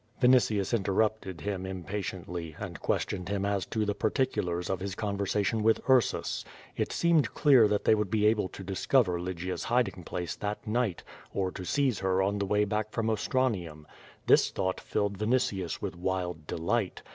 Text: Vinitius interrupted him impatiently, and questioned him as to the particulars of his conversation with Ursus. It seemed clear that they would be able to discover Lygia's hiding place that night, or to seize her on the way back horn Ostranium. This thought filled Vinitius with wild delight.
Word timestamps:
Vinitius 0.19 0.73
interrupted 0.75 1.41
him 1.41 1.63
impatiently, 1.63 2.55
and 2.57 2.79
questioned 2.79 3.29
him 3.29 3.45
as 3.45 3.67
to 3.67 3.85
the 3.85 3.93
particulars 3.93 4.67
of 4.67 4.79
his 4.79 4.95
conversation 4.95 5.61
with 5.61 5.79
Ursus. 5.87 6.43
It 6.75 6.91
seemed 6.91 7.35
clear 7.35 7.67
that 7.67 7.83
they 7.85 7.93
would 7.93 8.09
be 8.09 8.25
able 8.25 8.47
to 8.49 8.63
discover 8.63 9.21
Lygia's 9.21 9.65
hiding 9.65 10.03
place 10.03 10.35
that 10.37 10.65
night, 10.65 11.03
or 11.35 11.51
to 11.51 11.63
seize 11.63 11.99
her 11.99 12.19
on 12.19 12.39
the 12.39 12.47
way 12.47 12.65
back 12.65 12.91
horn 12.95 13.11
Ostranium. 13.11 13.85
This 14.25 14.49
thought 14.49 14.81
filled 14.81 15.19
Vinitius 15.19 15.83
with 15.83 15.95
wild 15.95 16.47
delight. 16.47 17.03